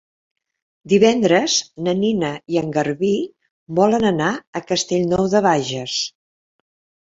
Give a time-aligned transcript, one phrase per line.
[0.93, 1.57] Divendres
[1.89, 3.11] na Nina i en Garbí
[3.83, 6.03] volen anar a Castellnou de Bages.